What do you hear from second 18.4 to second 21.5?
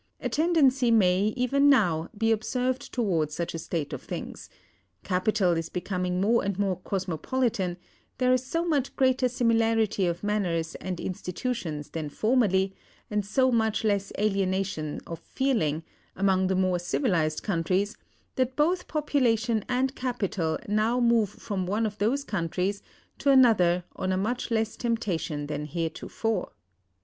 both population and capital now move